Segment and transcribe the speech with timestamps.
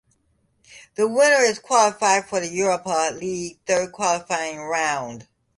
[0.95, 5.27] The winner is qualified for the Europa League third qualifying round.